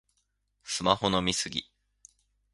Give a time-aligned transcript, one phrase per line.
[0.63, 1.63] スマホの見過ぎ